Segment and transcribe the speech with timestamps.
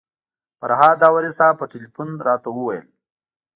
[0.59, 2.85] فرهاد داوري صاحب په تیلفون راته وویل.